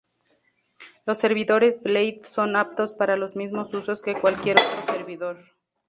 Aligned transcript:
Los 1.05 1.19
servidores 1.19 1.83
blade 1.83 2.23
son 2.23 2.55
aptos 2.55 2.95
para 2.95 3.17
los 3.17 3.35
mismos 3.35 3.71
usos 3.75 4.01
que 4.01 4.19
cualquier 4.19 4.55
otro 4.59 4.93
servidor. 4.95 5.37